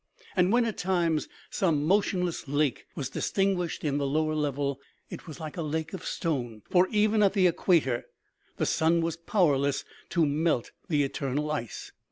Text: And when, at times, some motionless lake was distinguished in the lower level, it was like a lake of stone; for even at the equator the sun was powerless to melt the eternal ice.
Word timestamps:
And 0.35 0.51
when, 0.51 0.65
at 0.65 0.79
times, 0.79 1.27
some 1.51 1.85
motionless 1.85 2.47
lake 2.47 2.87
was 2.95 3.07
distinguished 3.11 3.83
in 3.83 3.99
the 3.99 4.07
lower 4.07 4.33
level, 4.33 4.81
it 5.11 5.27
was 5.27 5.39
like 5.39 5.57
a 5.57 5.61
lake 5.61 5.93
of 5.93 6.03
stone; 6.07 6.63
for 6.71 6.87
even 6.89 7.21
at 7.21 7.33
the 7.33 7.45
equator 7.45 8.07
the 8.57 8.65
sun 8.65 9.01
was 9.01 9.15
powerless 9.15 9.85
to 10.09 10.25
melt 10.25 10.71
the 10.89 11.03
eternal 11.03 11.51
ice. 11.51 11.91